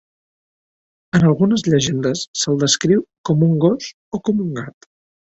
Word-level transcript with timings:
En 1.17 1.25
algunes 1.31 1.63
llegendes 1.67 2.23
se'l 2.43 2.57
descriu 2.63 3.03
com 3.31 3.43
un 3.49 3.53
gos 3.65 3.91
o 4.19 4.21
com 4.31 4.41
un 4.47 4.49
gat. 4.61 4.89